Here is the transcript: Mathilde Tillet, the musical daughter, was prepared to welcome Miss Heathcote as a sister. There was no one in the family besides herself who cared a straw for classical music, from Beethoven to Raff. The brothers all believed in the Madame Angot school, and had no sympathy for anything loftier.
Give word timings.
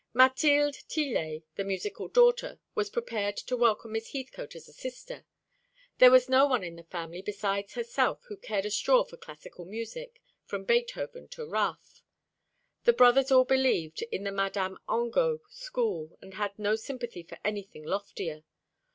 Mathilde 0.15 0.77
Tillet, 0.87 1.43
the 1.57 1.63
musical 1.63 2.07
daughter, 2.07 2.59
was 2.73 2.89
prepared 2.89 3.37
to 3.37 3.55
welcome 3.55 3.91
Miss 3.91 4.13
Heathcote 4.13 4.55
as 4.55 4.67
a 4.67 4.73
sister. 4.73 5.27
There 5.99 6.09
was 6.09 6.27
no 6.27 6.47
one 6.47 6.63
in 6.63 6.75
the 6.75 6.81
family 6.85 7.21
besides 7.21 7.73
herself 7.75 8.23
who 8.27 8.35
cared 8.35 8.65
a 8.65 8.71
straw 8.71 9.03
for 9.03 9.17
classical 9.17 9.63
music, 9.63 10.19
from 10.43 10.63
Beethoven 10.63 11.27
to 11.27 11.45
Raff. 11.45 12.01
The 12.85 12.93
brothers 12.93 13.29
all 13.31 13.45
believed 13.45 14.01
in 14.11 14.23
the 14.23 14.31
Madame 14.31 14.79
Angot 14.89 15.41
school, 15.51 16.17
and 16.19 16.33
had 16.33 16.57
no 16.57 16.75
sympathy 16.75 17.21
for 17.21 17.37
anything 17.45 17.83
loftier. 17.83 18.43